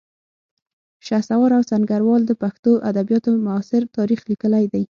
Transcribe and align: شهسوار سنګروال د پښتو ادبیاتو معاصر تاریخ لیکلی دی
شهسوار 1.07 1.51
سنګروال 1.71 2.21
د 2.27 2.31
پښتو 2.41 2.71
ادبیاتو 2.89 3.31
معاصر 3.45 3.81
تاریخ 3.97 4.19
لیکلی 4.31 4.65
دی 4.73 4.83